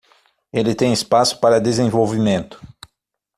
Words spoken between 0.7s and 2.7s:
tem espaço para desenvolvimento